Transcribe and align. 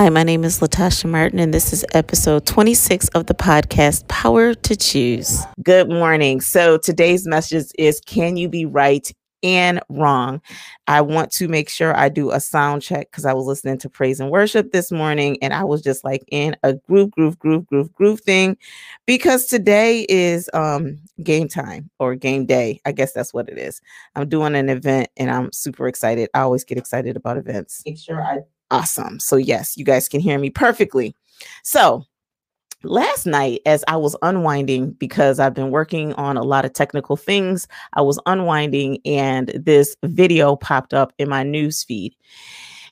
Hi, 0.00 0.08
my 0.08 0.22
name 0.22 0.44
is 0.44 0.60
Latasha 0.60 1.10
Martin, 1.10 1.38
and 1.38 1.52
this 1.52 1.74
is 1.74 1.84
episode 1.92 2.46
26 2.46 3.08
of 3.08 3.26
the 3.26 3.34
podcast 3.34 4.08
Power 4.08 4.54
to 4.54 4.74
Choose. 4.74 5.42
Good 5.62 5.90
morning. 5.90 6.40
So, 6.40 6.78
today's 6.78 7.26
message 7.26 7.70
is 7.76 8.00
Can 8.06 8.38
you 8.38 8.48
be 8.48 8.64
right 8.64 9.12
and 9.42 9.78
wrong? 9.90 10.40
I 10.86 11.02
want 11.02 11.32
to 11.32 11.48
make 11.48 11.68
sure 11.68 11.94
I 11.94 12.08
do 12.08 12.30
a 12.30 12.40
sound 12.40 12.80
check 12.80 13.10
because 13.10 13.26
I 13.26 13.34
was 13.34 13.44
listening 13.44 13.76
to 13.76 13.90
praise 13.90 14.20
and 14.20 14.30
worship 14.30 14.72
this 14.72 14.90
morning, 14.90 15.36
and 15.42 15.52
I 15.52 15.64
was 15.64 15.82
just 15.82 16.02
like 16.02 16.24
in 16.28 16.56
a 16.62 16.72
groove, 16.72 17.10
groove, 17.10 17.38
groove, 17.38 17.66
groove, 17.66 17.92
groove 17.92 18.22
thing 18.22 18.56
because 19.04 19.44
today 19.44 20.06
is 20.08 20.48
um, 20.54 20.98
game 21.22 21.46
time 21.46 21.90
or 21.98 22.14
game 22.14 22.46
day. 22.46 22.80
I 22.86 22.92
guess 22.92 23.12
that's 23.12 23.34
what 23.34 23.50
it 23.50 23.58
is. 23.58 23.82
I'm 24.14 24.30
doing 24.30 24.54
an 24.54 24.70
event 24.70 25.08
and 25.18 25.30
I'm 25.30 25.52
super 25.52 25.86
excited. 25.88 26.30
I 26.32 26.40
always 26.40 26.64
get 26.64 26.78
excited 26.78 27.18
about 27.18 27.36
events. 27.36 27.82
Make 27.84 27.98
sure 27.98 28.24
I 28.24 28.38
Awesome. 28.70 29.18
So, 29.18 29.36
yes, 29.36 29.76
you 29.76 29.84
guys 29.84 30.08
can 30.08 30.20
hear 30.20 30.38
me 30.38 30.50
perfectly. 30.50 31.14
So, 31.64 32.04
last 32.84 33.26
night, 33.26 33.62
as 33.66 33.84
I 33.88 33.96
was 33.96 34.16
unwinding, 34.22 34.92
because 34.92 35.40
I've 35.40 35.54
been 35.54 35.70
working 35.70 36.14
on 36.14 36.36
a 36.36 36.42
lot 36.42 36.64
of 36.64 36.72
technical 36.72 37.16
things, 37.16 37.68
I 37.94 38.02
was 38.02 38.20
unwinding 38.26 39.00
and 39.04 39.48
this 39.48 39.96
video 40.04 40.56
popped 40.56 40.94
up 40.94 41.12
in 41.18 41.28
my 41.28 41.42
news 41.42 41.84
feed. 41.84 42.14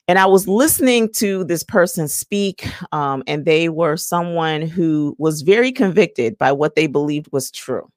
And 0.07 0.19
I 0.19 0.25
was 0.25 0.47
listening 0.47 1.11
to 1.13 1.43
this 1.45 1.63
person 1.63 2.07
speak, 2.07 2.67
um, 2.93 3.23
and 3.27 3.45
they 3.45 3.69
were 3.69 3.97
someone 3.97 4.61
who 4.63 5.15
was 5.19 5.43
very 5.43 5.71
convicted 5.71 6.37
by 6.37 6.51
what 6.51 6.75
they 6.75 6.87
believed 6.87 7.29
was 7.31 7.51
true. 7.51 7.89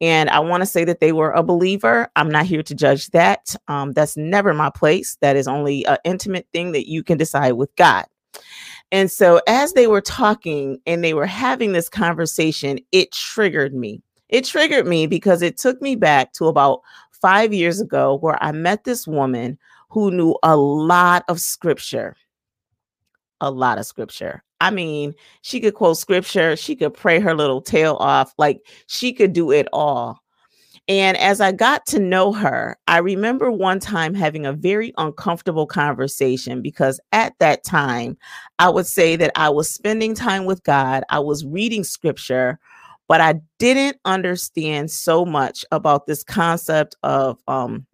And 0.00 0.30
I 0.30 0.40
want 0.40 0.62
to 0.62 0.66
say 0.66 0.84
that 0.84 1.00
they 1.00 1.12
were 1.12 1.30
a 1.30 1.42
believer. 1.42 2.08
I'm 2.16 2.30
not 2.30 2.46
here 2.46 2.62
to 2.62 2.74
judge 2.74 3.08
that. 3.08 3.54
Um, 3.68 3.92
that's 3.92 4.16
never 4.16 4.54
my 4.54 4.70
place. 4.70 5.16
That 5.20 5.36
is 5.36 5.48
only 5.48 5.84
an 5.86 5.98
intimate 6.04 6.46
thing 6.52 6.72
that 6.72 6.88
you 6.88 7.02
can 7.02 7.18
decide 7.18 7.52
with 7.52 7.74
God. 7.76 8.06
And 8.90 9.10
so, 9.10 9.40
as 9.46 9.72
they 9.72 9.86
were 9.86 10.00
talking 10.00 10.78
and 10.86 11.02
they 11.02 11.14
were 11.14 11.26
having 11.26 11.72
this 11.72 11.88
conversation, 11.88 12.78
it 12.92 13.12
triggered 13.12 13.74
me. 13.74 14.02
It 14.28 14.44
triggered 14.44 14.86
me 14.86 15.06
because 15.06 15.42
it 15.42 15.58
took 15.58 15.80
me 15.80 15.96
back 15.96 16.32
to 16.34 16.46
about 16.46 16.80
five 17.10 17.52
years 17.52 17.80
ago 17.80 18.18
where 18.18 18.42
I 18.42 18.52
met 18.52 18.84
this 18.84 19.06
woman 19.06 19.58
who 19.88 20.10
knew 20.10 20.36
a 20.42 20.56
lot 20.56 21.24
of 21.28 21.38
scripture. 21.38 22.16
A 23.40 23.50
lot 23.50 23.78
of 23.78 23.86
scripture. 23.86 24.42
I 24.62 24.70
mean, 24.70 25.12
she 25.42 25.60
could 25.60 25.74
quote 25.74 25.98
scripture, 25.98 26.54
she 26.54 26.76
could 26.76 26.94
pray 26.94 27.18
her 27.18 27.34
little 27.34 27.60
tail 27.60 27.96
off, 27.98 28.32
like 28.38 28.60
she 28.86 29.12
could 29.12 29.32
do 29.32 29.50
it 29.50 29.66
all. 29.72 30.20
And 30.86 31.16
as 31.16 31.40
I 31.40 31.50
got 31.50 31.84
to 31.86 31.98
know 31.98 32.32
her, 32.32 32.76
I 32.86 32.98
remember 32.98 33.50
one 33.50 33.80
time 33.80 34.14
having 34.14 34.46
a 34.46 34.52
very 34.52 34.92
uncomfortable 34.98 35.66
conversation 35.66 36.62
because 36.62 37.00
at 37.10 37.34
that 37.40 37.64
time, 37.64 38.16
I 38.60 38.68
would 38.68 38.86
say 38.86 39.16
that 39.16 39.32
I 39.34 39.48
was 39.48 39.68
spending 39.68 40.14
time 40.14 40.44
with 40.44 40.62
God, 40.62 41.02
I 41.08 41.18
was 41.18 41.44
reading 41.44 41.82
scripture, 41.82 42.60
but 43.08 43.20
I 43.20 43.40
didn't 43.58 43.96
understand 44.04 44.92
so 44.92 45.24
much 45.24 45.64
about 45.72 46.06
this 46.06 46.22
concept 46.22 46.94
of 47.02 47.38
um, 47.48 47.84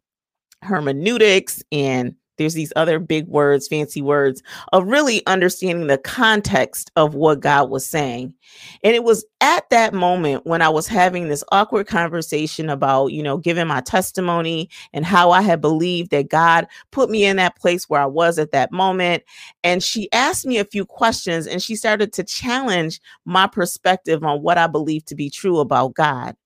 hermeneutics 0.60 1.62
and 1.72 2.14
there's 2.38 2.54
these 2.54 2.72
other 2.76 2.98
big 2.98 3.26
words, 3.26 3.68
fancy 3.68 4.00
words 4.00 4.42
of 4.72 4.86
really 4.86 5.24
understanding 5.26 5.86
the 5.86 5.98
context 5.98 6.90
of 6.96 7.14
what 7.14 7.40
God 7.40 7.70
was 7.70 7.86
saying. 7.86 8.34
And 8.82 8.94
it 8.94 9.04
was 9.04 9.24
at 9.40 9.68
that 9.70 9.92
moment 9.92 10.46
when 10.46 10.62
I 10.62 10.68
was 10.68 10.86
having 10.86 11.28
this 11.28 11.44
awkward 11.52 11.86
conversation 11.86 12.70
about, 12.70 13.08
you 13.08 13.22
know, 13.22 13.36
giving 13.36 13.66
my 13.66 13.80
testimony 13.80 14.68
and 14.92 15.04
how 15.04 15.30
I 15.30 15.42
had 15.42 15.60
believed 15.60 16.10
that 16.10 16.28
God 16.28 16.66
put 16.90 17.10
me 17.10 17.24
in 17.24 17.36
that 17.36 17.56
place 17.56 17.88
where 17.88 18.00
I 18.00 18.06
was 18.06 18.38
at 18.38 18.52
that 18.52 18.72
moment. 18.72 19.22
And 19.62 19.82
she 19.82 20.10
asked 20.12 20.46
me 20.46 20.58
a 20.58 20.64
few 20.64 20.84
questions 20.84 21.46
and 21.46 21.62
she 21.62 21.76
started 21.76 22.12
to 22.14 22.24
challenge 22.24 23.00
my 23.24 23.46
perspective 23.46 24.22
on 24.24 24.42
what 24.42 24.58
I 24.58 24.66
believe 24.66 25.04
to 25.06 25.14
be 25.14 25.30
true 25.30 25.58
about 25.58 25.94
God. 25.94 26.36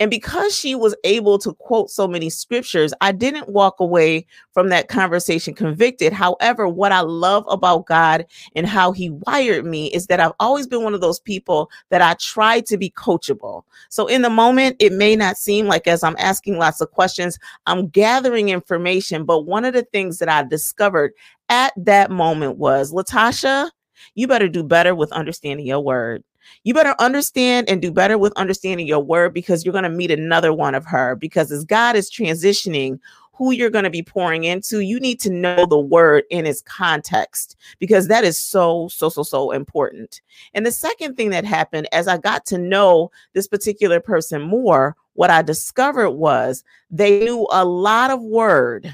And 0.00 0.10
because 0.10 0.56
she 0.56 0.74
was 0.74 0.94
able 1.04 1.38
to 1.38 1.52
quote 1.54 1.90
so 1.90 2.06
many 2.08 2.30
scriptures, 2.30 2.92
I 3.00 3.12
didn't 3.12 3.48
walk 3.48 3.80
away 3.80 4.26
from 4.52 4.68
that 4.68 4.88
conversation 4.88 5.54
convicted. 5.54 6.12
However, 6.12 6.68
what 6.68 6.92
I 6.92 7.00
love 7.00 7.44
about 7.48 7.86
God 7.86 8.26
and 8.54 8.66
how 8.66 8.92
he 8.92 9.10
wired 9.10 9.64
me 9.64 9.88
is 9.88 10.06
that 10.06 10.20
I've 10.20 10.32
always 10.40 10.66
been 10.66 10.82
one 10.82 10.94
of 10.94 11.00
those 11.00 11.20
people 11.20 11.70
that 11.90 12.02
I 12.02 12.14
try 12.14 12.60
to 12.60 12.76
be 12.76 12.90
coachable. 12.90 13.62
So 13.88 14.06
in 14.06 14.22
the 14.22 14.30
moment, 14.30 14.76
it 14.78 14.92
may 14.92 15.16
not 15.16 15.36
seem 15.36 15.66
like 15.66 15.86
as 15.86 16.02
I'm 16.02 16.16
asking 16.18 16.58
lots 16.58 16.80
of 16.80 16.90
questions, 16.90 17.38
I'm 17.66 17.88
gathering 17.88 18.48
information. 18.48 19.24
But 19.24 19.46
one 19.46 19.64
of 19.64 19.74
the 19.74 19.84
things 19.84 20.18
that 20.18 20.28
I 20.28 20.44
discovered 20.44 21.12
at 21.48 21.72
that 21.76 22.10
moment 22.10 22.58
was 22.58 22.92
Latasha, 22.92 23.70
you 24.14 24.28
better 24.28 24.48
do 24.48 24.62
better 24.62 24.94
with 24.94 25.12
understanding 25.12 25.66
your 25.66 25.80
word. 25.80 26.22
You 26.64 26.74
better 26.74 26.94
understand 26.98 27.68
and 27.68 27.80
do 27.80 27.90
better 27.90 28.18
with 28.18 28.32
understanding 28.36 28.86
your 28.86 29.00
word 29.00 29.34
because 29.34 29.64
you're 29.64 29.72
going 29.72 29.84
to 29.84 29.90
meet 29.90 30.10
another 30.10 30.52
one 30.52 30.74
of 30.74 30.84
her. 30.86 31.16
Because 31.16 31.50
as 31.50 31.64
God 31.64 31.96
is 31.96 32.10
transitioning 32.10 32.98
who 33.38 33.52
you're 33.52 33.70
going 33.70 33.84
to 33.84 33.90
be 33.90 34.02
pouring 34.02 34.44
into, 34.44 34.80
you 34.80 34.98
need 34.98 35.20
to 35.20 35.30
know 35.30 35.64
the 35.64 35.78
word 35.78 36.24
in 36.28 36.44
its 36.44 36.60
context 36.62 37.56
because 37.78 38.08
that 38.08 38.24
is 38.24 38.36
so, 38.36 38.88
so, 38.88 39.08
so, 39.08 39.22
so 39.22 39.52
important. 39.52 40.20
And 40.54 40.66
the 40.66 40.72
second 40.72 41.16
thing 41.16 41.30
that 41.30 41.44
happened 41.44 41.88
as 41.92 42.08
I 42.08 42.18
got 42.18 42.44
to 42.46 42.58
know 42.58 43.12
this 43.34 43.46
particular 43.46 44.00
person 44.00 44.42
more, 44.42 44.96
what 45.14 45.30
I 45.30 45.42
discovered 45.42 46.10
was 46.10 46.64
they 46.90 47.20
knew 47.20 47.46
a 47.52 47.64
lot 47.64 48.10
of 48.10 48.20
word 48.20 48.92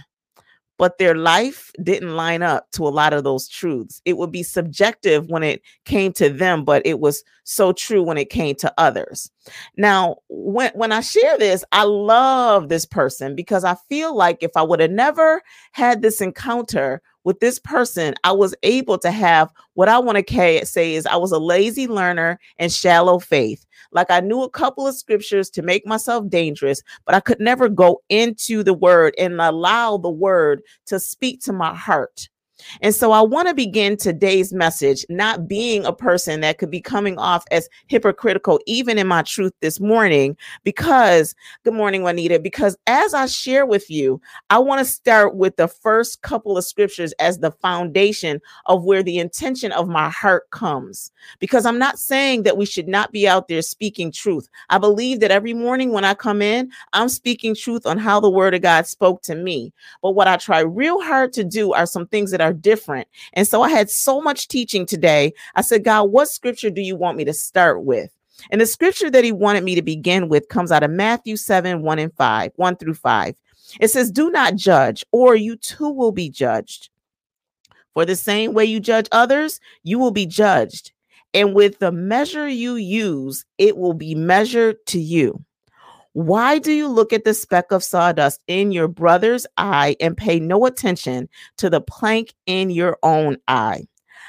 but 0.84 0.98
their 0.98 1.14
life 1.14 1.72
didn't 1.82 2.14
line 2.14 2.42
up 2.42 2.70
to 2.72 2.86
a 2.86 2.90
lot 2.90 3.14
of 3.14 3.24
those 3.24 3.48
truths. 3.48 4.02
It 4.04 4.18
would 4.18 4.30
be 4.30 4.42
subjective 4.42 5.30
when 5.30 5.42
it 5.42 5.62
came 5.86 6.12
to 6.12 6.28
them, 6.28 6.62
but 6.62 6.82
it 6.84 7.00
was 7.00 7.24
so 7.44 7.72
true 7.72 8.02
when 8.02 8.18
it 8.18 8.28
came 8.28 8.54
to 8.56 8.70
others. 8.76 9.30
Now, 9.78 10.16
when, 10.28 10.72
when 10.74 10.92
I 10.92 11.00
share 11.00 11.38
this, 11.38 11.64
I 11.72 11.84
love 11.84 12.68
this 12.68 12.84
person 12.84 13.34
because 13.34 13.64
I 13.64 13.76
feel 13.88 14.14
like 14.14 14.42
if 14.42 14.50
I 14.56 14.62
would 14.62 14.80
have 14.80 14.90
never 14.90 15.40
had 15.72 16.02
this 16.02 16.20
encounter 16.20 17.00
with 17.24 17.40
this 17.40 17.58
person, 17.58 18.14
I 18.22 18.32
was 18.32 18.54
able 18.62 18.98
to 18.98 19.10
have 19.10 19.52
what 19.74 19.88
I 19.88 19.98
want 19.98 20.24
to 20.24 20.66
say 20.66 20.94
is 20.94 21.06
I 21.06 21.16
was 21.16 21.32
a 21.32 21.38
lazy 21.38 21.88
learner 21.88 22.38
and 22.58 22.72
shallow 22.72 23.18
faith. 23.18 23.66
Like 23.92 24.10
I 24.10 24.20
knew 24.20 24.42
a 24.42 24.50
couple 24.50 24.86
of 24.86 24.94
scriptures 24.94 25.50
to 25.50 25.62
make 25.62 25.86
myself 25.86 26.28
dangerous, 26.28 26.82
but 27.06 27.14
I 27.14 27.20
could 27.20 27.40
never 27.40 27.68
go 27.68 28.02
into 28.08 28.62
the 28.62 28.74
word 28.74 29.14
and 29.18 29.40
allow 29.40 29.96
the 29.96 30.10
word 30.10 30.62
to 30.86 31.00
speak 31.00 31.40
to 31.42 31.52
my 31.52 31.74
heart. 31.74 32.28
And 32.81 32.94
so 32.94 33.12
I 33.12 33.20
want 33.20 33.48
to 33.48 33.54
begin 33.54 33.97
today's 33.97 34.53
message 34.53 35.04
not 35.09 35.48
being 35.48 35.84
a 35.84 35.92
person 35.92 36.41
that 36.41 36.59
could 36.59 36.70
be 36.70 36.81
coming 36.81 37.19
off 37.19 37.44
as 37.50 37.69
hypocritical, 37.87 38.60
even 38.66 38.98
in 38.98 39.06
my 39.06 39.22
truth 39.22 39.53
this 39.60 39.81
morning, 39.81 40.37
because 40.62 41.34
good 41.64 41.75
morning, 41.75 42.03
Juanita. 42.03 42.38
Because 42.38 42.76
as 42.87 43.14
I 43.14 43.26
share 43.26 43.66
with 43.66 43.91
you, 43.91 44.20
I 44.50 44.59
want 44.59 44.81
to 44.81 44.84
start 44.84 45.37
with 45.37 45.56
the 45.56 45.69
first 45.69 46.22
couple 46.22 46.56
of 46.56 46.64
scriptures 46.64 47.12
as 47.19 47.38
the 47.38 47.50
foundation 47.50 48.41
of 48.66 48.84
where 48.84 49.03
the 49.03 49.19
intention 49.19 49.72
of 49.72 49.88
my 49.88 50.10
heart 50.10 50.50
comes. 50.50 51.10
Because 51.38 51.66
I'm 51.66 51.78
not 51.78 51.98
saying 51.98 52.44
that 52.44 52.56
we 52.56 52.66
should 52.66 52.88
not 52.88 53.12
be 53.12 53.26
out 53.26 53.48
there 53.48 53.62
speaking 53.62 54.12
truth. 54.12 54.48
I 54.69 54.78
believe 54.78 55.20
that 55.20 55.31
every 55.31 55.54
morning 55.54 55.93
when 55.93 56.04
I 56.04 56.14
come 56.14 56.43
in, 56.43 56.70
I'm 56.93 57.09
speaking 57.09 57.54
truth 57.54 57.87
on 57.87 57.98
how 57.98 58.20
the 58.20 58.31
word 58.31 58.54
of 58.54 58.62
God 58.62 58.87
spoke 58.87 59.22
to 59.22 59.34
me. 59.34 59.72
But 60.03 60.12
what 60.12 60.28
I 60.28 60.37
try 60.37 60.60
real 60.60 61.00
hard 61.00 61.32
to 61.34 61.44
do 61.44 61.72
are 61.72 61.87
some 61.87 62.06
things 62.06 62.31
that 62.31 62.41
are 62.44 62.53
different. 62.53 63.09
And 63.32 63.49
so 63.49 63.62
I 63.62 63.71
had 63.71 63.91
so 63.91 64.21
much 64.21 64.49
teaching 64.49 64.87
today. 64.87 65.32
I 65.55 65.62
said, 65.62 65.84
God, 65.84 66.05
what 66.05 66.28
scripture 66.28 66.71
do 66.71 66.81
you 66.81 66.97
want 66.97 67.16
me 67.16 67.25
to 67.25 67.32
start 67.32 67.84
with? 67.84 68.10
And 68.50 68.60
the 68.60 68.66
scripture 68.66 69.10
that 69.10 69.25
he 69.25 69.32
wanted 69.32 69.65
me 69.65 69.75
to 69.75 69.82
begin 69.82 70.28
with 70.28 70.49
comes 70.49 70.72
out 70.72 70.82
of 70.82 70.91
Matthew 70.91 71.37
7 71.37 71.82
1 71.82 71.99
and 71.99 72.15
5, 72.15 72.53
1 72.56 72.77
through 72.77 72.94
5. 72.94 73.37
It 73.81 73.88
says, 73.88 74.10
Do 74.10 74.31
not 74.31 74.56
judge, 74.56 75.05
or 75.12 75.34
you 75.34 75.56
too 75.56 75.91
will 75.91 76.12
be 76.12 76.28
judged. 76.28 76.91
For 77.94 78.05
the 78.05 78.16
same 78.16 78.55
way 78.55 78.65
you 78.65 78.81
judge 78.81 79.09
others, 79.12 79.61
you 79.82 79.99
will 79.99 80.11
be 80.11 80.26
judged. 80.26 80.93
And 81.32 81.55
with 81.55 81.79
the 81.79 81.93
measure 81.93 82.49
you 82.49 82.76
use, 82.76 83.44
it 83.58 83.76
will 83.76 83.94
be 83.94 84.14
measured 84.14 84.85
to 84.87 85.00
you. 85.00 85.44
Why 86.14 86.61
do 86.61 86.72
you 86.72 86.87
look 86.87 87.12
at 87.12 87.25
the 87.25 87.34
speck 87.34 87.72
of 87.72 87.82
sawdust 87.82 88.40
in 88.46 88.70
your 88.70 88.87
brother's 88.87 89.49
eye 89.56 89.96
and 90.00 90.16
pay 90.16 90.38
no 90.38 90.64
attention 90.64 91.28
to 91.58 91.69
the 91.69 91.81
plank 91.81 92.34
in 92.46 92.70
your 92.70 92.96
own 93.02 93.37
eye? 93.49 93.88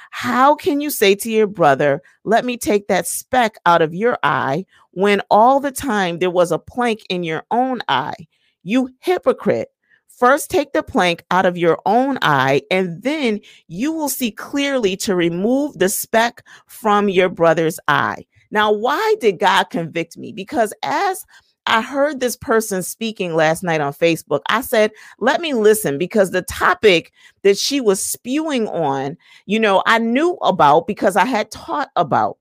How 0.10 0.56
can 0.56 0.82
you 0.82 0.90
say 0.90 1.14
to 1.14 1.30
your 1.30 1.46
brother, 1.46 2.02
Let 2.24 2.44
me 2.44 2.58
take 2.58 2.88
that 2.88 3.06
speck 3.06 3.58
out 3.68 3.84
of 3.84 3.94
your 3.94 4.18
eye, 4.24 4.66
when 4.92 5.22
all 5.30 5.60
the 5.60 5.72
time 5.72 6.18
there 6.18 6.32
was 6.32 6.52
a 6.52 6.58
plank 6.58 7.02
in 7.08 7.24
your 7.24 7.44
own 7.52 7.82
eye? 7.88 8.28
You 8.64 8.90
hypocrite. 9.02 9.70
First, 10.08 10.50
take 10.50 10.74
the 10.74 10.82
plank 10.82 11.24
out 11.30 11.46
of 11.46 11.56
your 11.56 11.78
own 11.86 12.18
eye, 12.24 12.64
and 12.72 13.04
then 13.04 13.42
you 13.68 13.92
will 13.92 14.10
see 14.10 14.32
clearly 14.32 14.96
to 14.98 15.14
remove 15.14 15.78
the 15.78 15.90
speck 15.90 16.44
from 16.66 17.10
your 17.10 17.30
brother's 17.30 17.80
eye. 17.88 18.26
Now, 18.50 18.72
why 18.72 19.16
did 19.20 19.38
God 19.38 19.66
convict 19.66 20.18
me? 20.18 20.32
Because 20.32 20.74
as 20.82 21.26
I 21.68 21.82
heard 21.82 22.20
this 22.20 22.36
person 22.36 22.84
speaking 22.84 23.36
last 23.36 23.64
night 23.64 23.82
on 23.82 23.94
Facebook. 23.94 24.42
I 24.50 24.62
said, 24.62 24.92
let 25.20 25.42
me 25.42 25.54
listen 25.54 25.98
because 25.98 26.32
the 26.32 26.44
topic 26.44 27.12
that 27.44 27.58
she 27.58 27.82
was 27.82 28.04
spewing 28.06 28.68
on, 28.68 29.18
you 29.46 29.60
know, 29.60 29.82
I 29.86 29.98
knew 29.98 30.34
about 30.42 30.88
because 30.88 31.16
I 31.16 31.26
had 31.26 31.52
taught 31.52 31.90
about. 31.96 32.38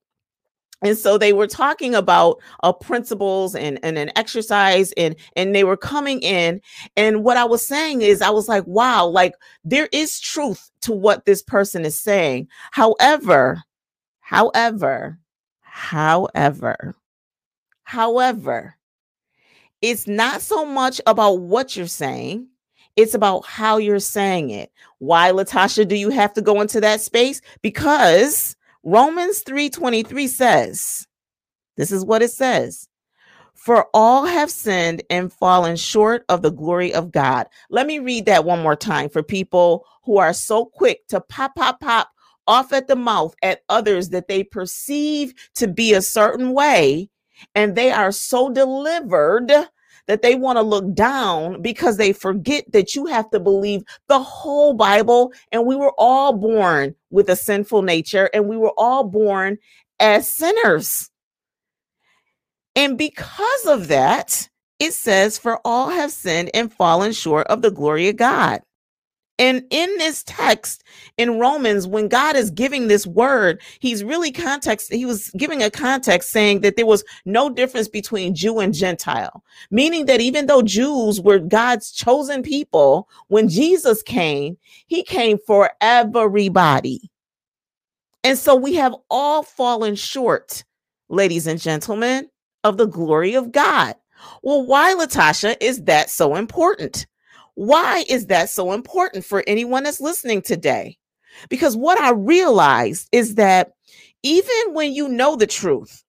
And 0.82 0.98
so 0.98 1.16
they 1.16 1.32
were 1.32 1.46
talking 1.46 1.94
about 1.94 2.42
uh, 2.62 2.72
principles 2.72 3.54
and, 3.54 3.80
and 3.82 3.96
an 3.96 4.10
exercise 4.16 4.92
and 4.98 5.16
and 5.34 5.54
they 5.54 5.64
were 5.64 5.78
coming 5.78 6.20
in. 6.20 6.60
And 6.96 7.24
what 7.24 7.38
i 7.38 7.44
was 7.44 7.66
saying 7.66 8.02
is 8.02 8.20
i 8.20 8.28
was 8.28 8.48
like 8.48 8.66
wow 8.66 9.06
like 9.06 9.34
there 9.64 9.88
is 9.92 10.20
truth 10.20 10.70
to 10.82 10.92
what 10.92 11.24
this 11.24 11.42
person 11.42 11.86
is 11.86 11.98
saying. 11.98 12.48
However 12.72 13.62
however 14.20 15.18
however 15.62 16.94
however 17.84 18.76
it's 19.90 20.06
not 20.06 20.40
so 20.40 20.64
much 20.64 21.00
about 21.06 21.40
what 21.40 21.76
you're 21.76 21.86
saying 21.86 22.46
it's 22.96 23.14
about 23.14 23.44
how 23.44 23.76
you're 23.76 23.98
saying 23.98 24.50
it 24.50 24.70
why 24.98 25.30
latasha 25.30 25.86
do 25.86 25.96
you 25.96 26.10
have 26.10 26.32
to 26.32 26.42
go 26.42 26.60
into 26.60 26.80
that 26.80 27.00
space 27.00 27.40
because 27.62 28.56
Romans 28.84 29.42
3:23 29.44 30.28
says, 30.28 31.06
this 31.76 31.90
is 31.90 32.04
what 32.04 32.22
it 32.22 32.30
says. 32.30 32.86
For 33.54 33.86
all 33.94 34.26
have 34.26 34.50
sinned 34.50 35.02
and 35.08 35.32
fallen 35.32 35.76
short 35.76 36.24
of 36.28 36.42
the 36.42 36.50
glory 36.50 36.92
of 36.92 37.10
God. 37.10 37.46
Let 37.70 37.86
me 37.86 37.98
read 37.98 38.26
that 38.26 38.44
one 38.44 38.62
more 38.62 38.76
time 38.76 39.08
for 39.08 39.22
people 39.22 39.86
who 40.04 40.18
are 40.18 40.34
so 40.34 40.66
quick 40.66 41.06
to 41.08 41.22
pop, 41.22 41.54
pop, 41.54 41.80
pop 41.80 42.10
off 42.46 42.74
at 42.74 42.88
the 42.88 42.96
mouth 42.96 43.34
at 43.42 43.62
others 43.70 44.10
that 44.10 44.28
they 44.28 44.44
perceive 44.44 45.32
to 45.54 45.66
be 45.66 45.94
a 45.94 46.02
certain 46.02 46.52
way. 46.52 47.08
And 47.54 47.74
they 47.74 47.90
are 47.90 48.12
so 48.12 48.50
delivered 48.50 49.50
that 50.06 50.22
they 50.22 50.34
want 50.34 50.56
to 50.58 50.62
look 50.62 50.94
down 50.94 51.62
because 51.62 51.96
they 51.96 52.12
forget 52.12 52.70
that 52.72 52.94
you 52.94 53.06
have 53.06 53.30
to 53.30 53.40
believe 53.40 53.82
the 54.08 54.20
whole 54.20 54.74
Bible. 54.74 55.32
And 55.52 55.66
we 55.66 55.76
were 55.76 55.92
all 55.98 56.32
born 56.32 56.94
with 57.10 57.28
a 57.28 57.36
sinful 57.36 57.82
nature 57.82 58.30
and 58.34 58.48
we 58.48 58.56
were 58.56 58.72
all 58.76 59.04
born 59.04 59.58
as 60.00 60.30
sinners. 60.30 61.10
And 62.76 62.98
because 62.98 63.66
of 63.66 63.88
that, 63.88 64.48
it 64.80 64.92
says, 64.92 65.38
For 65.38 65.60
all 65.64 65.90
have 65.90 66.10
sinned 66.10 66.50
and 66.52 66.72
fallen 66.72 67.12
short 67.12 67.46
of 67.46 67.62
the 67.62 67.70
glory 67.70 68.08
of 68.08 68.16
God. 68.16 68.60
And 69.38 69.64
in 69.70 69.98
this 69.98 70.22
text 70.22 70.84
in 71.18 71.40
Romans, 71.40 71.88
when 71.88 72.06
God 72.06 72.36
is 72.36 72.52
giving 72.52 72.86
this 72.86 73.04
word, 73.04 73.60
he's 73.80 74.04
really 74.04 74.30
context, 74.30 74.92
he 74.92 75.04
was 75.04 75.30
giving 75.30 75.60
a 75.62 75.70
context 75.70 76.30
saying 76.30 76.60
that 76.60 76.76
there 76.76 76.86
was 76.86 77.02
no 77.24 77.50
difference 77.50 77.88
between 77.88 78.36
Jew 78.36 78.60
and 78.60 78.72
Gentile, 78.72 79.42
meaning 79.72 80.06
that 80.06 80.20
even 80.20 80.46
though 80.46 80.62
Jews 80.62 81.20
were 81.20 81.40
God's 81.40 81.90
chosen 81.90 82.42
people, 82.42 83.08
when 83.26 83.48
Jesus 83.48 84.02
came, 84.04 84.56
he 84.86 85.02
came 85.02 85.38
for 85.44 85.70
everybody. 85.80 87.10
And 88.22 88.38
so 88.38 88.54
we 88.54 88.74
have 88.74 88.94
all 89.10 89.42
fallen 89.42 89.96
short, 89.96 90.64
ladies 91.08 91.48
and 91.48 91.60
gentlemen, 91.60 92.30
of 92.62 92.76
the 92.76 92.86
glory 92.86 93.34
of 93.34 93.50
God. 93.50 93.96
Well, 94.42 94.64
why, 94.64 94.94
Latasha, 94.94 95.56
is 95.60 95.82
that 95.84 96.08
so 96.08 96.36
important? 96.36 97.06
Why 97.54 98.04
is 98.08 98.26
that 98.26 98.50
so 98.50 98.72
important 98.72 99.24
for 99.24 99.44
anyone 99.46 99.84
that's 99.84 100.00
listening 100.00 100.42
today? 100.42 100.98
Because 101.48 101.76
what 101.76 101.98
I 102.00 102.10
realized 102.10 103.08
is 103.12 103.36
that 103.36 103.72
even 104.22 104.72
when 104.72 104.92
you 104.92 105.08
know 105.08 105.36
the 105.36 105.46
truth, 105.46 106.04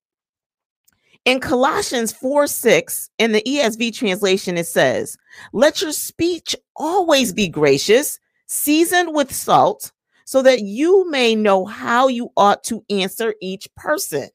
in 1.24 1.40
Colossians 1.40 2.12
4 2.12 2.46
6, 2.46 3.10
in 3.18 3.32
the 3.32 3.42
ESV 3.42 3.94
translation, 3.94 4.56
it 4.56 4.66
says, 4.66 5.16
Let 5.52 5.82
your 5.82 5.92
speech 5.92 6.54
always 6.76 7.32
be 7.32 7.48
gracious, 7.48 8.18
seasoned 8.46 9.12
with 9.12 9.34
salt, 9.34 9.90
so 10.24 10.40
that 10.42 10.62
you 10.62 11.10
may 11.10 11.34
know 11.34 11.64
how 11.64 12.06
you 12.08 12.30
ought 12.36 12.62
to 12.64 12.84
answer 12.90 13.34
each 13.40 13.68
person. 13.74 14.28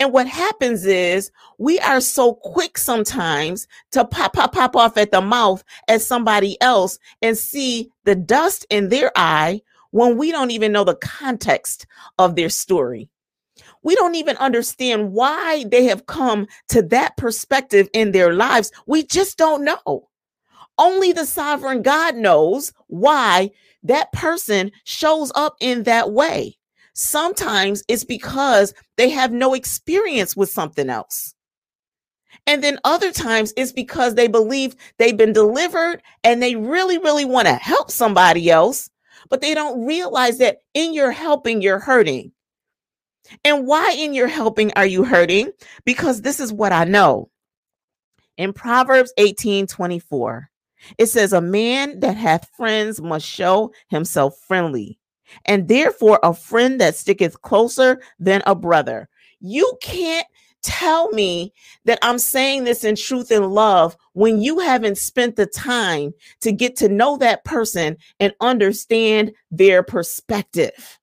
And 0.00 0.12
what 0.12 0.28
happens 0.28 0.86
is 0.86 1.30
we 1.58 1.80
are 1.80 2.00
so 2.00 2.34
quick 2.34 2.78
sometimes 2.78 3.66
to 3.92 4.04
pop, 4.04 4.34
pop, 4.34 4.52
pop 4.52 4.76
off 4.76 4.96
at 4.96 5.10
the 5.10 5.20
mouth 5.20 5.64
at 5.88 6.02
somebody 6.02 6.60
else 6.60 6.98
and 7.20 7.36
see 7.36 7.90
the 8.04 8.14
dust 8.14 8.64
in 8.70 8.90
their 8.90 9.10
eye 9.16 9.60
when 9.90 10.16
we 10.16 10.30
don't 10.30 10.52
even 10.52 10.70
know 10.72 10.84
the 10.84 10.94
context 10.96 11.86
of 12.18 12.36
their 12.36 12.48
story. 12.48 13.08
We 13.82 13.94
don't 13.94 14.14
even 14.14 14.36
understand 14.36 15.12
why 15.12 15.64
they 15.68 15.84
have 15.84 16.06
come 16.06 16.46
to 16.68 16.82
that 16.82 17.16
perspective 17.16 17.88
in 17.92 18.12
their 18.12 18.34
lives. 18.34 18.70
We 18.86 19.04
just 19.04 19.38
don't 19.38 19.64
know. 19.64 20.08
Only 20.78 21.12
the 21.12 21.26
sovereign 21.26 21.82
God 21.82 22.14
knows 22.14 22.72
why 22.86 23.50
that 23.82 24.12
person 24.12 24.70
shows 24.84 25.32
up 25.34 25.56
in 25.60 25.84
that 25.84 26.12
way. 26.12 26.57
Sometimes 27.00 27.84
it's 27.86 28.02
because 28.02 28.74
they 28.96 29.08
have 29.10 29.30
no 29.30 29.54
experience 29.54 30.36
with 30.36 30.50
something 30.50 30.90
else. 30.90 31.32
And 32.44 32.60
then 32.60 32.80
other 32.82 33.12
times 33.12 33.52
it's 33.56 33.70
because 33.70 34.16
they 34.16 34.26
believe 34.26 34.74
they've 34.98 35.16
been 35.16 35.32
delivered 35.32 36.02
and 36.24 36.42
they 36.42 36.56
really, 36.56 36.98
really 36.98 37.24
want 37.24 37.46
to 37.46 37.54
help 37.54 37.92
somebody 37.92 38.50
else, 38.50 38.90
but 39.30 39.40
they 39.40 39.54
don't 39.54 39.86
realize 39.86 40.38
that 40.38 40.58
in 40.74 40.92
your 40.92 41.12
helping, 41.12 41.62
you're 41.62 41.78
hurting. 41.78 42.32
And 43.44 43.64
why 43.64 43.92
in 43.92 44.12
your 44.12 44.26
helping 44.26 44.72
are 44.74 44.84
you 44.84 45.04
hurting? 45.04 45.52
Because 45.84 46.22
this 46.22 46.40
is 46.40 46.52
what 46.52 46.72
I 46.72 46.82
know. 46.82 47.30
In 48.36 48.52
Proverbs 48.52 49.12
18 49.18 49.68
24, 49.68 50.50
it 50.98 51.06
says, 51.06 51.32
A 51.32 51.40
man 51.40 52.00
that 52.00 52.16
hath 52.16 52.50
friends 52.56 53.00
must 53.00 53.24
show 53.24 53.72
himself 53.88 54.36
friendly, 54.48 54.98
and 55.44 55.68
therefore 55.68 56.18
a 56.22 56.34
friend 56.34 56.80
that 56.80 56.96
sticketh 56.96 57.40
closer 57.42 58.00
than 58.18 58.42
a 58.46 58.54
brother. 58.54 59.08
You 59.40 59.78
can't 59.80 60.26
tell 60.62 61.10
me 61.10 61.52
that 61.84 61.98
I'm 62.02 62.18
saying 62.18 62.64
this 62.64 62.84
in 62.84 62.96
truth 62.96 63.30
and 63.30 63.52
love 63.52 63.96
when 64.14 64.40
you 64.40 64.58
haven't 64.58 64.98
spent 64.98 65.36
the 65.36 65.46
time 65.46 66.12
to 66.40 66.52
get 66.52 66.76
to 66.76 66.88
know 66.88 67.16
that 67.18 67.44
person 67.44 67.96
and 68.20 68.34
understand 68.40 69.32
their 69.50 69.82
perspective. 69.82 70.98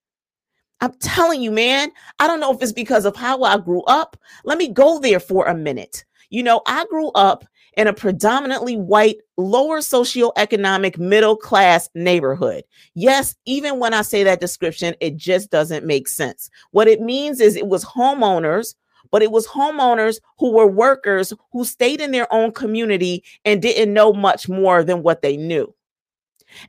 I'm 0.81 0.93
telling 0.99 1.41
you, 1.41 1.51
man, 1.51 1.89
I 2.19 2.27
don't 2.27 2.39
know 2.39 2.53
if 2.53 2.61
it's 2.61 2.73
because 2.73 3.05
of 3.05 3.15
how 3.15 3.43
I 3.43 3.57
grew 3.57 3.81
up. 3.83 4.17
Let 4.43 4.57
me 4.57 4.67
go 4.67 4.99
there 4.99 5.19
for 5.19 5.47
a 5.47 5.55
minute. 5.55 6.03
You 6.29 6.43
know, 6.43 6.61
I 6.67 6.85
grew 6.89 7.09
up 7.11 7.45
in 7.77 7.87
a 7.87 7.93
predominantly 7.93 8.77
white, 8.77 9.17
lower 9.37 9.79
socioeconomic, 9.79 10.97
middle 10.97 11.35
class 11.35 11.89
neighborhood. 11.93 12.63
Yes, 12.93 13.35
even 13.45 13.79
when 13.79 13.93
I 13.93 14.01
say 14.01 14.23
that 14.23 14.39
description, 14.39 14.95
it 15.01 15.17
just 15.17 15.51
doesn't 15.51 15.85
make 15.85 16.07
sense. 16.07 16.49
What 16.71 16.87
it 16.87 17.01
means 17.01 17.39
is 17.39 17.55
it 17.55 17.67
was 17.67 17.83
homeowners 17.83 18.75
but 19.11 19.21
it 19.21 19.31
was 19.31 19.47
homeowners 19.47 20.19
who 20.39 20.51
were 20.51 20.67
workers 20.67 21.31
who 21.51 21.63
stayed 21.63 22.01
in 22.01 22.11
their 22.11 22.31
own 22.33 22.51
community 22.51 23.23
and 23.45 23.61
didn't 23.61 23.93
know 23.93 24.11
much 24.11 24.49
more 24.49 24.83
than 24.83 25.03
what 25.03 25.21
they 25.21 25.37
knew. 25.37 25.73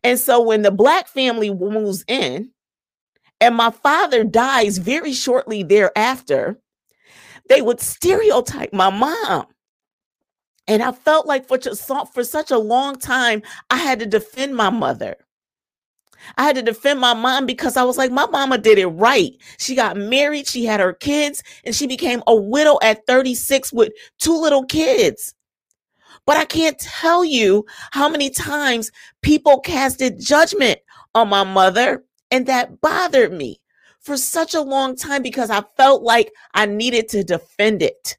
And 0.02 0.18
so 0.18 0.40
when 0.40 0.62
the 0.62 0.70
black 0.70 1.08
family 1.08 1.52
moves 1.52 2.04
in, 2.08 2.50
and 3.40 3.54
my 3.54 3.70
father 3.70 4.24
dies 4.24 4.78
very 4.78 5.12
shortly 5.12 5.62
thereafter, 5.62 6.58
they 7.48 7.62
would 7.62 7.80
stereotype 7.80 8.72
my 8.72 8.90
mom 8.90 9.46
and 10.68 10.82
I 10.82 10.92
felt 10.92 11.26
like 11.26 11.46
for, 11.46 11.58
for 12.06 12.24
such 12.24 12.50
a 12.50 12.58
long 12.58 12.96
time, 12.96 13.42
I 13.70 13.76
had 13.76 14.00
to 14.00 14.06
defend 14.06 14.56
my 14.56 14.70
mother. 14.70 15.16
I 16.36 16.42
had 16.42 16.56
to 16.56 16.62
defend 16.62 16.98
my 16.98 17.14
mom 17.14 17.46
because 17.46 17.76
I 17.76 17.84
was 17.84 17.96
like, 17.96 18.10
my 18.10 18.26
mama 18.26 18.58
did 18.58 18.78
it 18.78 18.86
right. 18.86 19.30
She 19.58 19.76
got 19.76 19.96
married, 19.96 20.48
she 20.48 20.64
had 20.64 20.80
her 20.80 20.92
kids, 20.92 21.42
and 21.64 21.74
she 21.74 21.86
became 21.86 22.22
a 22.26 22.34
widow 22.34 22.78
at 22.82 23.06
36 23.06 23.72
with 23.72 23.92
two 24.18 24.36
little 24.36 24.64
kids. 24.64 25.34
But 26.24 26.36
I 26.36 26.44
can't 26.44 26.78
tell 26.80 27.24
you 27.24 27.64
how 27.92 28.08
many 28.08 28.30
times 28.30 28.90
people 29.22 29.60
casted 29.60 30.18
judgment 30.18 30.80
on 31.14 31.28
my 31.28 31.44
mother, 31.44 32.02
and 32.32 32.46
that 32.46 32.80
bothered 32.80 33.32
me 33.32 33.60
for 34.06 34.16
such 34.16 34.54
a 34.54 34.60
long 34.60 34.94
time 34.94 35.20
because 35.20 35.50
I 35.50 35.64
felt 35.76 36.02
like 36.02 36.32
I 36.54 36.64
needed 36.64 37.08
to 37.08 37.24
defend 37.24 37.82
it. 37.82 38.16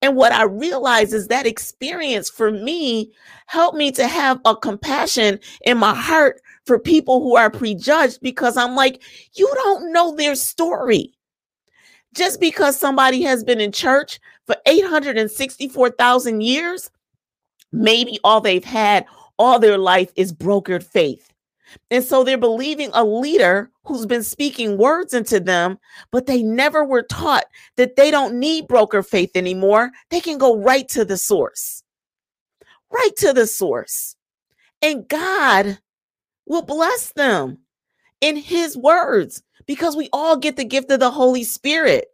And 0.00 0.14
what 0.14 0.30
I 0.30 0.44
realized 0.44 1.12
is 1.12 1.26
that 1.28 1.46
experience 1.46 2.30
for 2.30 2.52
me 2.52 3.12
helped 3.46 3.76
me 3.76 3.90
to 3.92 4.06
have 4.06 4.40
a 4.44 4.54
compassion 4.54 5.40
in 5.62 5.78
my 5.78 5.92
heart 5.92 6.40
for 6.64 6.78
people 6.78 7.20
who 7.24 7.34
are 7.34 7.50
prejudged 7.50 8.20
because 8.22 8.56
I'm 8.56 8.76
like, 8.76 9.02
you 9.34 9.50
don't 9.52 9.92
know 9.92 10.14
their 10.14 10.36
story. 10.36 11.12
Just 12.14 12.38
because 12.38 12.78
somebody 12.78 13.22
has 13.22 13.42
been 13.42 13.60
in 13.60 13.72
church 13.72 14.20
for 14.46 14.54
864,000 14.64 16.40
years, 16.40 16.88
maybe 17.72 18.20
all 18.22 18.40
they've 18.40 18.64
had 18.64 19.06
all 19.40 19.58
their 19.58 19.78
life 19.78 20.12
is 20.14 20.32
brokered 20.32 20.84
faith. 20.84 21.32
And 21.90 22.04
so 22.04 22.24
they're 22.24 22.38
believing 22.38 22.90
a 22.92 23.04
leader 23.04 23.70
who's 23.84 24.06
been 24.06 24.22
speaking 24.22 24.78
words 24.78 25.14
into 25.14 25.40
them, 25.40 25.78
but 26.10 26.26
they 26.26 26.42
never 26.42 26.84
were 26.84 27.02
taught 27.02 27.44
that 27.76 27.96
they 27.96 28.10
don't 28.10 28.38
need 28.38 28.68
broker 28.68 29.02
faith 29.02 29.30
anymore. 29.34 29.90
They 30.10 30.20
can 30.20 30.38
go 30.38 30.56
right 30.56 30.88
to 30.90 31.04
the 31.04 31.16
source, 31.16 31.82
right 32.90 33.16
to 33.18 33.32
the 33.32 33.46
source. 33.46 34.16
And 34.82 35.08
God 35.08 35.78
will 36.46 36.62
bless 36.62 37.12
them 37.12 37.58
in 38.20 38.36
his 38.36 38.76
words 38.76 39.42
because 39.66 39.96
we 39.96 40.08
all 40.12 40.36
get 40.36 40.56
the 40.56 40.64
gift 40.64 40.90
of 40.90 41.00
the 41.00 41.10
Holy 41.10 41.44
Spirit. 41.44 42.06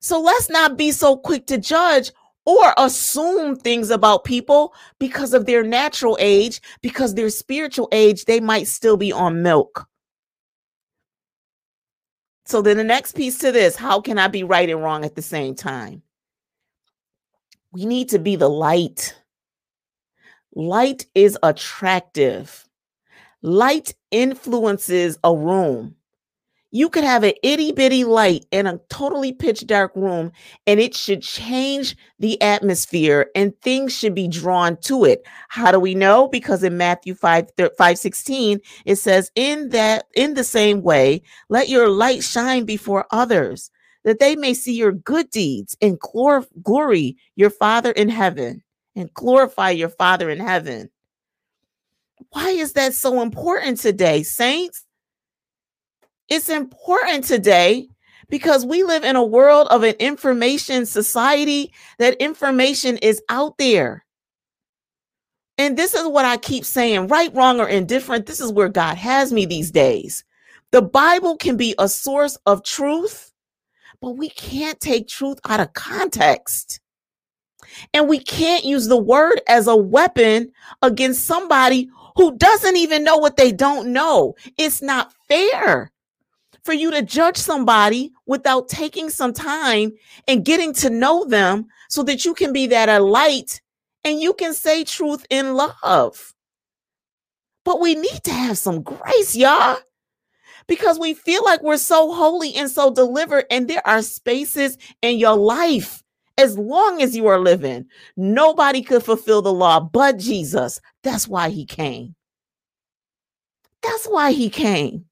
So 0.00 0.20
let's 0.20 0.50
not 0.50 0.76
be 0.76 0.90
so 0.90 1.16
quick 1.16 1.46
to 1.46 1.58
judge 1.58 2.10
or 2.44 2.74
assume 2.76 3.56
things 3.56 3.90
about 3.90 4.24
people 4.24 4.74
because 4.98 5.32
of 5.32 5.46
their 5.46 5.62
natural 5.62 6.16
age, 6.20 6.60
because 6.80 7.14
their 7.14 7.30
spiritual 7.30 7.88
age, 7.92 8.24
they 8.24 8.40
might 8.40 8.66
still 8.66 8.96
be 8.96 9.12
on 9.12 9.42
milk. 9.42 9.86
So 12.44 12.60
then 12.60 12.76
the 12.76 12.84
next 12.84 13.14
piece 13.14 13.38
to 13.38 13.52
this, 13.52 13.76
how 13.76 14.00
can 14.00 14.18
I 14.18 14.28
be 14.28 14.42
right 14.42 14.68
and 14.68 14.82
wrong 14.82 15.04
at 15.04 15.14
the 15.14 15.22
same 15.22 15.54
time? 15.54 16.02
We 17.70 17.86
need 17.86 18.08
to 18.10 18.18
be 18.18 18.36
the 18.36 18.50
light. 18.50 19.16
Light 20.54 21.06
is 21.14 21.38
attractive. 21.42 22.68
Light 23.40 23.94
influences 24.10 25.18
a 25.24 25.34
room. 25.34 25.96
You 26.74 26.88
could 26.88 27.04
have 27.04 27.22
an 27.22 27.34
itty 27.42 27.70
bitty 27.70 28.04
light 28.04 28.46
in 28.50 28.66
a 28.66 28.80
totally 28.88 29.30
pitch 29.34 29.66
dark 29.66 29.94
room, 29.94 30.32
and 30.66 30.80
it 30.80 30.94
should 30.94 31.20
change 31.20 31.94
the 32.18 32.40
atmosphere 32.40 33.30
and 33.34 33.52
things 33.60 33.94
should 33.94 34.14
be 34.14 34.26
drawn 34.26 34.78
to 34.78 35.04
it. 35.04 35.22
How 35.50 35.70
do 35.70 35.78
we 35.78 35.94
know? 35.94 36.28
Because 36.28 36.62
in 36.62 36.78
Matthew 36.78 37.14
5, 37.14 37.50
5 37.76 37.98
16, 37.98 38.58
it 38.86 38.96
says, 38.96 39.30
In 39.34 39.68
that, 39.68 40.06
in 40.14 40.32
the 40.32 40.44
same 40.44 40.80
way, 40.80 41.20
let 41.50 41.68
your 41.68 41.90
light 41.90 42.24
shine 42.24 42.64
before 42.64 43.06
others, 43.10 43.70
that 44.04 44.18
they 44.18 44.34
may 44.34 44.54
see 44.54 44.74
your 44.74 44.92
good 44.92 45.28
deeds 45.28 45.76
and 45.82 46.00
glor- 46.00 46.48
glory 46.62 47.18
your 47.36 47.50
Father 47.50 47.92
in 47.92 48.08
heaven 48.08 48.62
and 48.96 49.12
glorify 49.12 49.68
your 49.68 49.90
Father 49.90 50.30
in 50.30 50.40
heaven. 50.40 50.88
Why 52.30 52.48
is 52.48 52.72
that 52.72 52.94
so 52.94 53.20
important 53.20 53.78
today, 53.78 54.22
saints? 54.22 54.86
It's 56.28 56.48
important 56.48 57.24
today 57.24 57.88
because 58.32 58.64
we 58.64 58.82
live 58.82 59.04
in 59.04 59.14
a 59.14 59.22
world 59.22 59.68
of 59.70 59.82
an 59.82 59.94
information 59.98 60.86
society 60.86 61.70
that 61.98 62.14
information 62.14 62.96
is 62.98 63.22
out 63.28 63.58
there. 63.58 64.06
And 65.58 65.76
this 65.76 65.94
is 65.94 66.06
what 66.08 66.24
I 66.24 66.38
keep 66.38 66.64
saying 66.64 67.08
right, 67.08 67.32
wrong, 67.34 67.60
or 67.60 67.68
indifferent. 67.68 68.24
This 68.24 68.40
is 68.40 68.50
where 68.50 68.70
God 68.70 68.96
has 68.96 69.32
me 69.32 69.44
these 69.44 69.70
days. 69.70 70.24
The 70.70 70.80
Bible 70.80 71.36
can 71.36 71.58
be 71.58 71.74
a 71.78 71.88
source 71.88 72.38
of 72.46 72.64
truth, 72.64 73.32
but 74.00 74.12
we 74.12 74.30
can't 74.30 74.80
take 74.80 75.08
truth 75.08 75.38
out 75.46 75.60
of 75.60 75.74
context. 75.74 76.80
And 77.92 78.08
we 78.08 78.18
can't 78.18 78.64
use 78.64 78.88
the 78.88 78.96
word 78.96 79.42
as 79.46 79.66
a 79.66 79.76
weapon 79.76 80.50
against 80.80 81.26
somebody 81.26 81.90
who 82.16 82.36
doesn't 82.38 82.76
even 82.76 83.04
know 83.04 83.18
what 83.18 83.36
they 83.36 83.52
don't 83.52 83.92
know. 83.92 84.34
It's 84.56 84.80
not 84.80 85.12
fair 85.28 85.91
for 86.64 86.72
you 86.72 86.90
to 86.90 87.02
judge 87.02 87.36
somebody 87.36 88.12
without 88.26 88.68
taking 88.68 89.10
some 89.10 89.32
time 89.32 89.92
and 90.28 90.44
getting 90.44 90.72
to 90.74 90.90
know 90.90 91.24
them 91.24 91.66
so 91.88 92.02
that 92.04 92.24
you 92.24 92.34
can 92.34 92.52
be 92.52 92.66
that 92.68 92.88
a 92.88 93.00
light 93.00 93.60
and 94.04 94.20
you 94.20 94.32
can 94.34 94.54
say 94.54 94.84
truth 94.84 95.26
in 95.30 95.54
love. 95.54 96.34
But 97.64 97.80
we 97.80 97.94
need 97.94 98.24
to 98.24 98.32
have 98.32 98.58
some 98.58 98.82
grace, 98.82 99.36
y'all, 99.36 99.78
because 100.66 100.98
we 100.98 101.14
feel 101.14 101.44
like 101.44 101.62
we're 101.62 101.76
so 101.76 102.12
holy 102.12 102.54
and 102.54 102.70
so 102.70 102.92
delivered, 102.92 103.44
and 103.50 103.68
there 103.68 103.86
are 103.86 104.02
spaces 104.02 104.78
in 105.00 105.18
your 105.18 105.36
life. 105.36 106.02
As 106.38 106.58
long 106.58 107.02
as 107.02 107.14
you 107.14 107.26
are 107.26 107.38
living, 107.38 107.86
nobody 108.16 108.82
could 108.82 109.04
fulfill 109.04 109.42
the 109.42 109.52
law 109.52 109.78
but 109.78 110.16
Jesus. 110.16 110.80
That's 111.02 111.28
why 111.28 111.50
he 111.50 111.66
came. 111.66 112.14
That's 113.82 114.06
why 114.06 114.32
he 114.32 114.48
came. 114.48 115.04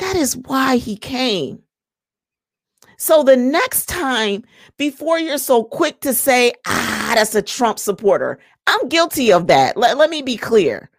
That 0.00 0.16
is 0.16 0.36
why 0.36 0.76
he 0.76 0.96
came. 0.96 1.62
So 2.96 3.22
the 3.22 3.36
next 3.36 3.86
time, 3.86 4.44
before 4.78 5.18
you're 5.18 5.38
so 5.38 5.62
quick 5.62 6.00
to 6.00 6.14
say, 6.14 6.52
ah, 6.66 7.12
that's 7.14 7.34
a 7.34 7.42
Trump 7.42 7.78
supporter, 7.78 8.38
I'm 8.66 8.88
guilty 8.88 9.32
of 9.32 9.46
that. 9.46 9.76
Let, 9.76 9.98
let 9.98 10.10
me 10.10 10.22
be 10.22 10.36
clear. 10.36 10.90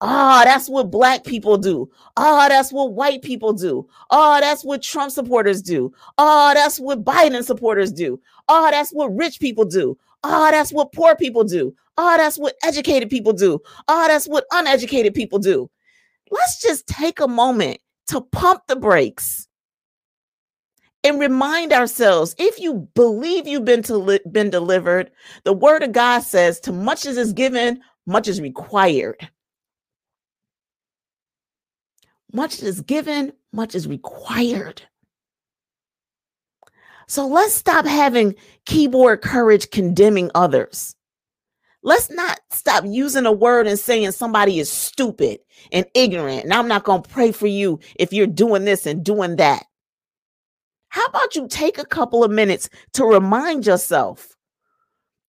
Ah, 0.00 0.40
oh, 0.40 0.44
that's 0.44 0.68
what 0.68 0.90
black 0.90 1.24
people 1.24 1.56
do. 1.58 1.90
Ah, 2.16 2.44
oh, 2.44 2.48
that's 2.48 2.72
what 2.72 2.94
white 2.94 3.22
people 3.22 3.52
do. 3.52 3.88
Oh, 4.10 4.38
that's 4.40 4.64
what 4.64 4.82
Trump 4.82 5.10
supporters 5.12 5.62
do. 5.62 5.92
Oh, 6.18 6.52
that's 6.54 6.78
what 6.78 7.04
Biden 7.04 7.42
supporters 7.44 7.92
do. 7.92 8.20
Oh, 8.48 8.70
that's 8.70 8.90
what 8.90 9.14
rich 9.14 9.38
people 9.38 9.64
do. 9.64 9.98
Oh, 10.24 10.50
that's 10.50 10.72
what 10.72 10.92
poor 10.92 11.14
people 11.16 11.44
do. 11.44 11.74
Oh, 11.98 12.16
that's 12.16 12.38
what 12.38 12.54
educated 12.62 13.10
people 13.10 13.32
do. 13.32 13.60
Oh, 13.88 14.06
that's 14.08 14.26
what 14.26 14.44
uneducated 14.50 15.14
people 15.14 15.38
do. 15.38 15.70
Let's 16.30 16.60
just 16.60 16.86
take 16.86 17.20
a 17.20 17.28
moment 17.28 17.80
to 18.08 18.20
pump 18.20 18.62
the 18.68 18.76
brakes 18.76 19.48
and 21.04 21.20
remind 21.20 21.72
ourselves 21.72 22.34
if 22.38 22.58
you 22.58 22.88
believe 22.94 23.46
you've 23.46 23.64
been 23.64 23.82
to 23.82 24.20
been 24.30 24.50
delivered 24.50 25.10
the 25.44 25.52
word 25.52 25.82
of 25.82 25.92
god 25.92 26.20
says 26.20 26.58
to 26.60 26.72
much 26.72 27.06
as 27.06 27.16
is 27.16 27.32
given 27.32 27.80
much 28.06 28.28
is 28.28 28.40
required. 28.40 29.28
Much 32.32 32.62
is 32.62 32.80
given 32.82 33.32
much 33.52 33.74
is 33.74 33.88
required. 33.88 34.82
So 37.08 37.26
let's 37.26 37.54
stop 37.54 37.86
having 37.86 38.34
keyboard 38.64 39.22
courage 39.22 39.70
condemning 39.70 40.30
others 40.34 40.94
Let's 41.86 42.10
not 42.10 42.40
stop 42.50 42.82
using 42.84 43.26
a 43.26 43.32
word 43.32 43.68
and 43.68 43.78
saying 43.78 44.10
somebody 44.10 44.58
is 44.58 44.68
stupid 44.68 45.38
and 45.70 45.86
ignorant. 45.94 46.42
And 46.42 46.52
I'm 46.52 46.66
not 46.66 46.82
going 46.82 47.00
to 47.00 47.08
pray 47.08 47.30
for 47.30 47.46
you 47.46 47.78
if 47.94 48.12
you're 48.12 48.26
doing 48.26 48.64
this 48.64 48.86
and 48.86 49.04
doing 49.04 49.36
that. 49.36 49.64
How 50.88 51.06
about 51.06 51.36
you 51.36 51.46
take 51.46 51.78
a 51.78 51.84
couple 51.84 52.24
of 52.24 52.32
minutes 52.32 52.68
to 52.94 53.04
remind 53.04 53.66
yourself 53.66 54.34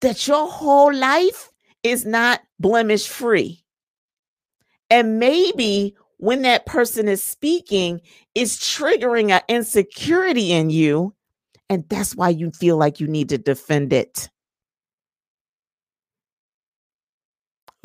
that 0.01 0.27
your 0.27 0.49
whole 0.49 0.91
life 0.91 1.51
is 1.83 2.07
not 2.07 2.41
blemish 2.59 3.07
free? 3.07 3.63
And 4.89 5.19
maybe 5.19 5.95
when 6.17 6.41
that 6.41 6.65
person 6.65 7.07
is 7.07 7.23
speaking, 7.23 8.01
is 8.33 8.57
triggering 8.57 9.29
an 9.29 9.41
insecurity 9.47 10.53
in 10.53 10.71
you. 10.71 11.13
And 11.69 11.87
that's 11.87 12.15
why 12.15 12.29
you 12.29 12.49
feel 12.49 12.77
like 12.77 12.99
you 12.99 13.05
need 13.05 13.29
to 13.29 13.37
defend 13.37 13.93
it. 13.93 14.27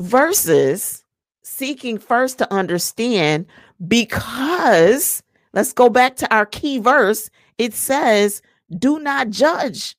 Versus 0.03 1.03
seeking 1.43 1.97
first 1.97 2.37
to 2.37 2.53
understand 2.53 3.45
because 3.87 5.23
let's 5.53 5.73
go 5.73 5.89
back 5.89 6.15
to 6.17 6.33
our 6.33 6.45
key 6.45 6.77
verse. 6.77 7.29
It 7.57 7.73
says, 7.73 8.41
Do 8.77 8.99
not 8.99 9.29
judge, 9.29 9.95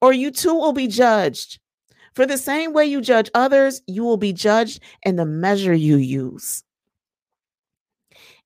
or 0.00 0.12
you 0.12 0.30
too 0.30 0.54
will 0.54 0.72
be 0.72 0.86
judged. 0.86 1.58
For 2.14 2.24
the 2.26 2.38
same 2.38 2.72
way 2.72 2.86
you 2.86 3.00
judge 3.00 3.30
others, 3.34 3.82
you 3.86 4.04
will 4.04 4.16
be 4.16 4.32
judged, 4.32 4.82
and 5.04 5.18
the 5.18 5.26
measure 5.26 5.74
you 5.74 5.96
use, 5.96 6.64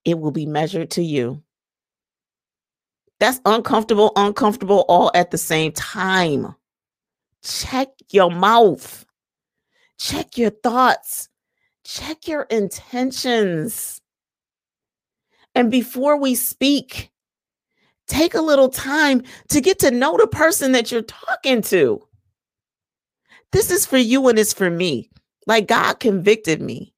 it 0.05 0.19
will 0.19 0.31
be 0.31 0.47
measured 0.47 0.91
to 0.93 1.03
you. 1.03 1.43
That's 3.19 3.41
uncomfortable, 3.45 4.13
uncomfortable 4.17 4.85
all 4.89 5.11
at 5.15 5.31
the 5.31 5.39
same 5.39 5.73
time. 5.73 6.55
Check 7.43 7.89
your 8.11 8.31
mouth. 8.31 9.07
Check 10.03 10.37
your 10.37 10.51
thoughts, 10.51 11.29
check 11.85 12.27
your 12.27 12.43
intentions. 12.51 14.01
And 15.55 15.71
before 15.71 16.17
we 16.17 16.35
speak, 16.35 17.13
take 18.09 18.35
a 18.35 18.41
little 18.41 18.69
time 18.69 19.23
to 19.51 19.61
get 19.61 19.79
to 19.79 19.93
know 19.93 20.17
the 20.17 20.27
person 20.27 20.73
that 20.73 20.91
you're 20.91 21.03
talking 21.03 21.63
to. 21.63 22.03
This 23.53 23.71
is 23.71 23.87
for 23.87 23.97
you 23.97 24.27
and 24.27 24.41
it's 24.41 24.53
for 24.53 24.69
me. 24.69 25.09
Like 25.47 25.69
God 25.69 26.01
convicted 26.01 26.61
me. 26.61 26.93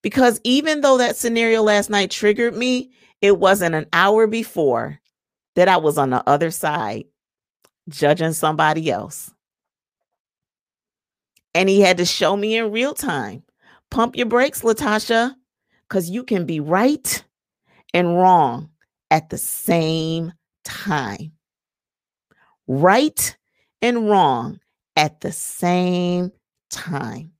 Because 0.00 0.40
even 0.44 0.82
though 0.82 0.98
that 0.98 1.16
scenario 1.16 1.62
last 1.62 1.90
night 1.90 2.12
triggered 2.12 2.54
me, 2.54 2.92
it 3.20 3.40
wasn't 3.40 3.74
an 3.74 3.86
hour 3.92 4.28
before 4.28 5.00
that 5.56 5.66
I 5.66 5.78
was 5.78 5.98
on 5.98 6.10
the 6.10 6.22
other 6.28 6.52
side 6.52 7.06
judging 7.88 8.34
somebody 8.34 8.88
else. 8.88 9.32
And 11.58 11.68
he 11.68 11.80
had 11.80 11.96
to 11.96 12.04
show 12.04 12.36
me 12.36 12.56
in 12.56 12.70
real 12.70 12.94
time. 12.94 13.42
Pump 13.90 14.14
your 14.16 14.26
brakes, 14.26 14.62
Latasha, 14.62 15.34
because 15.88 16.08
you 16.08 16.22
can 16.22 16.46
be 16.46 16.60
right 16.60 17.24
and 17.92 18.16
wrong 18.16 18.70
at 19.10 19.30
the 19.30 19.38
same 19.38 20.32
time. 20.64 21.32
Right 22.68 23.36
and 23.82 24.08
wrong 24.08 24.60
at 24.94 25.20
the 25.20 25.32
same 25.32 26.30
time. 26.70 27.32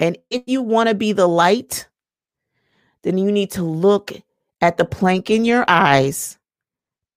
And 0.00 0.18
if 0.28 0.42
you 0.46 0.62
want 0.62 0.88
to 0.88 0.96
be 0.96 1.12
the 1.12 1.28
light, 1.28 1.86
then 3.04 3.18
you 3.18 3.30
need 3.30 3.52
to 3.52 3.62
look 3.62 4.10
at 4.60 4.78
the 4.78 4.84
plank 4.84 5.30
in 5.30 5.44
your 5.44 5.64
eyes 5.68 6.40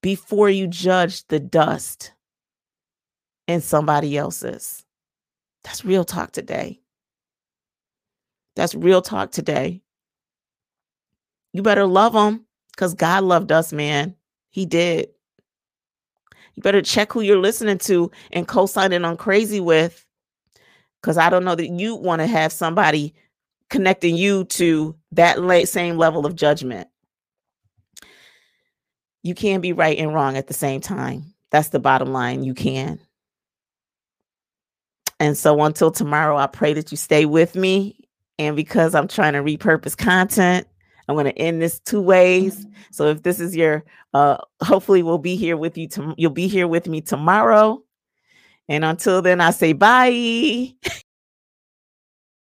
before 0.04 0.52
you 0.52 0.68
judge 0.68 1.26
the 1.30 1.40
dust 1.40 2.14
in 3.48 3.60
somebody 3.60 4.16
else's. 4.16 4.85
That's 5.66 5.84
real 5.84 6.06
talk 6.06 6.32
today. 6.32 6.80
That's 8.56 8.76
real 8.76 9.02
talk 9.02 9.32
today. 9.32 9.82
You 11.54 11.64
better 11.64 11.86
love 11.86 12.14
them 12.14 12.46
because 12.72 12.94
God 12.94 13.24
loved 13.24 13.52
us, 13.52 13.74
man. 13.74 14.16
He 14.52 14.66
did. 14.66 15.10
You 16.54 16.62
better 16.62 16.84
check 16.84 17.12
who 17.12 17.22
you're 17.22 17.40
listening 17.40 17.80
to 17.80 18.12
and 18.32 18.48
co 18.48 18.68
signing 18.68 19.04
on 19.04 19.18
crazy 19.18 19.60
with 19.60 20.06
because 21.02 21.18
I 21.18 21.30
don't 21.30 21.44
know 21.44 21.56
that 21.56 21.68
you 21.68 21.96
want 21.96 22.22
to 22.22 22.28
have 22.28 22.54
somebody 22.54 23.16
connecting 23.70 24.16
you 24.16 24.46
to 24.46 24.96
that 25.14 25.68
same 25.68 25.98
level 25.98 26.26
of 26.28 26.36
judgment. 26.36 26.88
You 29.24 29.34
can 29.34 29.62
be 29.62 29.74
right 29.74 29.98
and 29.98 30.14
wrong 30.14 30.38
at 30.38 30.46
the 30.48 30.54
same 30.54 30.80
time. 30.80 31.34
That's 31.50 31.70
the 31.70 31.80
bottom 31.80 32.14
line. 32.14 32.44
You 32.44 32.54
can. 32.54 33.00
And 35.20 35.38
so 35.38 35.62
until 35.62 35.92
tomorrow, 35.92 36.38
I 36.38 36.48
pray 36.48 36.74
that 36.74 36.92
you 36.92 36.98
stay 36.98 37.26
with 37.26 37.56
me. 37.56 38.00
And 38.38 38.56
because 38.56 38.96
I'm 38.96 39.08
trying 39.08 39.34
to 39.34 39.40
repurpose 39.40 39.98
content, 39.98 40.68
I'm 41.08 41.16
going 41.16 41.26
to 41.26 41.38
end 41.38 41.62
this 41.62 41.80
two 41.80 42.02
ways. 42.02 42.66
So 42.92 43.08
if 43.08 43.24
this 43.24 43.40
is 43.40 43.56
your, 43.56 43.86
uh, 44.14 44.38
hopefully 44.62 45.04
we'll 45.04 45.18
be 45.18 45.36
here 45.36 45.56
with 45.56 45.78
you. 45.78 45.88
To, 45.90 46.16
you'll 46.18 46.32
be 46.32 46.48
here 46.48 46.68
with 46.68 46.88
me 46.88 47.02
tomorrow. 47.02 47.82
And 48.68 48.84
until 48.84 49.22
then, 49.22 49.42
I 49.42 49.52
say 49.52 49.74
bye. 49.74 50.74